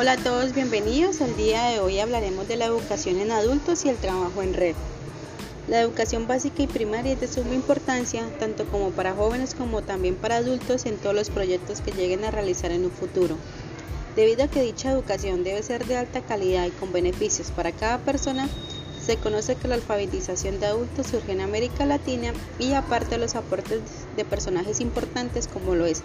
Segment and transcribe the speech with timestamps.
[0.00, 1.20] Hola a todos, bienvenidos.
[1.20, 4.74] El día de hoy hablaremos de la educación en adultos y el trabajo en red.
[5.68, 10.14] La educación básica y primaria es de suma importancia, tanto como para jóvenes como también
[10.14, 13.36] para adultos en todos los proyectos que lleguen a realizar en un futuro.
[14.16, 17.98] Debido a que dicha educación debe ser de alta calidad y con beneficios para cada
[17.98, 18.48] persona,
[19.04, 23.34] se conoce que la alfabetización de adultos surge en América Latina y aparte de los
[23.34, 23.82] aportes
[24.16, 26.02] de personajes importantes como lo es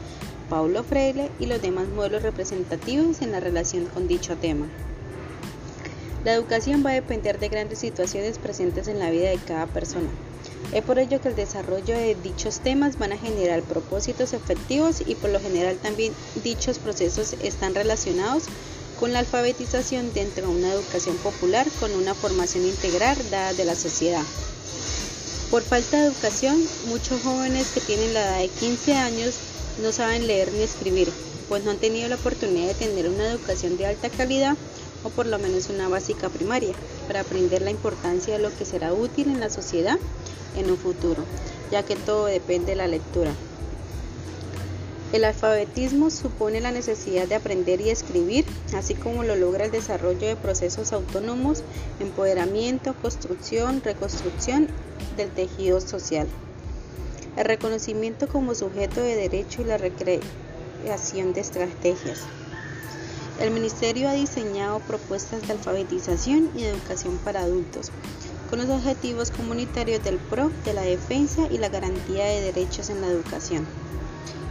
[0.50, 4.68] Paulo Freire y los demás modelos representativos en la relación con dicho tema.
[6.24, 10.10] La educación va a depender de grandes situaciones presentes en la vida de cada persona.
[10.74, 15.16] Es por ello que el desarrollo de dichos temas van a generar propósitos efectivos y
[15.16, 16.14] por lo general también
[16.44, 18.46] dichos procesos están relacionados
[19.00, 23.76] con la alfabetización dentro de una educación popular con una formación integral dada de la
[23.76, 24.24] sociedad.
[25.52, 29.36] Por falta de educación, muchos jóvenes que tienen la edad de 15 años
[29.82, 31.10] no saben leer ni escribir,
[31.48, 34.58] pues no han tenido la oportunidad de tener una educación de alta calidad
[35.04, 36.74] o por lo menos una básica primaria,
[37.08, 40.00] para aprender la importancia de lo que será útil en la sociedad
[40.58, 41.24] en un futuro,
[41.72, 43.32] ya que todo depende de la lectura.
[45.14, 48.44] El alfabetismo supone la necesidad de aprender y escribir,
[48.76, 51.64] así como lo logra el desarrollo de procesos autónomos,
[52.00, 54.68] empoderamiento, construcción, reconstrucción
[55.16, 56.28] del tejido social.
[57.38, 62.22] El reconocimiento como sujeto de derecho y la recreación de estrategias.
[63.40, 67.92] El Ministerio ha diseñado propuestas de alfabetización y educación para adultos,
[68.50, 73.02] con los objetivos comunitarios del PRO, de la defensa y la garantía de derechos en
[73.02, 73.68] la educación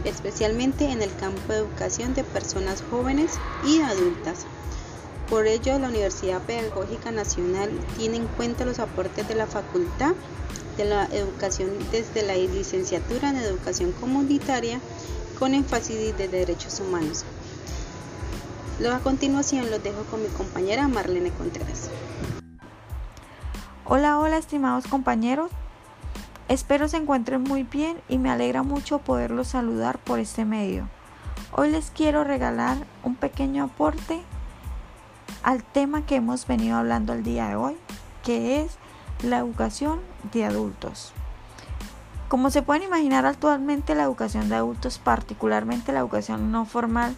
[0.03, 3.33] especialmente en el campo de educación de personas jóvenes
[3.65, 4.45] y adultas.
[5.29, 10.13] Por ello, la Universidad Pedagógica Nacional tiene en cuenta los aportes de la Facultad
[10.77, 14.79] de la Educación desde la licenciatura en Educación Comunitaria
[15.39, 17.25] con énfasis de Derechos Humanos.
[18.91, 21.89] A continuación los dejo con mi compañera Marlene Contreras.
[23.85, 25.49] Hola, hola estimados compañeros.
[26.47, 30.87] Espero se encuentren muy bien y me alegra mucho poderlos saludar por este medio.
[31.51, 34.21] Hoy les quiero regalar un pequeño aporte
[35.41, 37.75] al tema que hemos venido hablando el día de hoy,
[38.23, 38.77] que es
[39.23, 40.01] la educación
[40.33, 41.13] de adultos.
[42.27, 47.15] Como se pueden imaginar actualmente la educación de adultos, particularmente la educación no formal,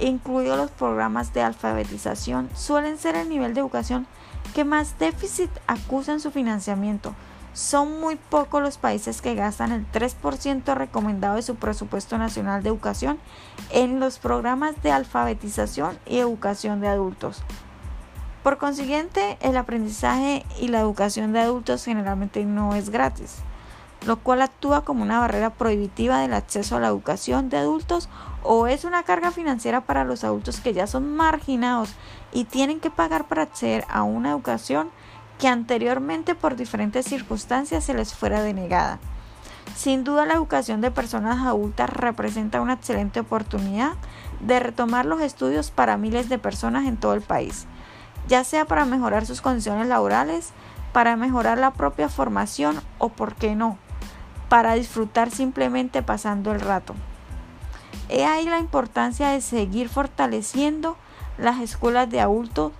[0.00, 4.08] incluidos los programas de alfabetización, suelen ser el nivel de educación
[4.56, 7.14] que más déficit acusa en su financiamiento
[7.56, 12.68] son muy pocos los países que gastan el 3% recomendado de su presupuesto nacional de
[12.68, 13.18] educación
[13.70, 17.42] en los programas de alfabetización y educación de adultos.
[18.42, 23.36] Por consiguiente, el aprendizaje y la educación de adultos generalmente no es gratis,
[24.06, 28.10] lo cual actúa como una barrera prohibitiva del acceso a la educación de adultos
[28.42, 31.94] o es una carga financiera para los adultos que ya son marginados
[32.34, 34.90] y tienen que pagar para acceder a una educación
[35.38, 38.98] que anteriormente por diferentes circunstancias se les fuera denegada.
[39.74, 43.92] Sin duda la educación de personas adultas representa una excelente oportunidad
[44.40, 47.66] de retomar los estudios para miles de personas en todo el país,
[48.28, 50.52] ya sea para mejorar sus condiciones laborales,
[50.92, 53.76] para mejorar la propia formación o, por qué no,
[54.48, 56.94] para disfrutar simplemente pasando el rato.
[58.08, 60.96] He ahí la importancia de seguir fortaleciendo
[61.38, 62.72] las escuelas de adultos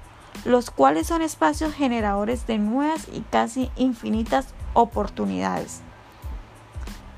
[0.45, 5.81] los cuales son espacios generadores de nuevas y casi infinitas oportunidades.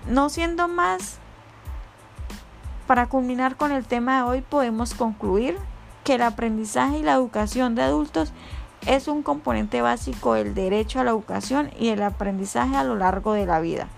[0.09, 1.19] No siendo más,
[2.87, 5.59] para culminar con el tema de hoy podemos concluir
[6.05, 8.33] que el aprendizaje y la educación de adultos
[8.87, 13.35] es un componente básico del derecho a la educación y el aprendizaje a lo largo
[13.35, 13.89] de la vida.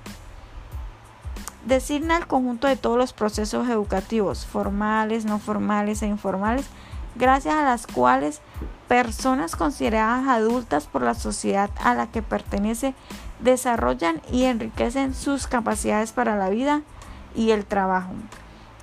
[1.66, 6.66] Designa el conjunto de todos los procesos educativos, formales, no formales e informales,
[7.14, 8.40] gracias a las cuales
[8.90, 12.92] personas consideradas adultas por la sociedad a la que pertenece
[13.38, 16.82] desarrollan y enriquecen sus capacidades para la vida
[17.36, 18.10] y el trabajo,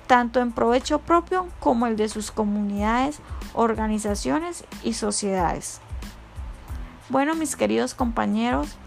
[0.06, 3.18] tanto en provecho propio como el de sus comunidades,
[3.52, 5.82] organizaciones y sociedades.
[7.10, 8.78] Bueno, mis queridos compañeros,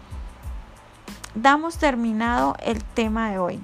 [1.36, 3.60] damos terminado el tema de hoy.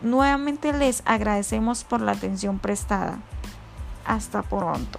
[0.00, 3.20] Nuevamente les agradecemos por la atención prestada.
[4.04, 4.98] Hasta pronto.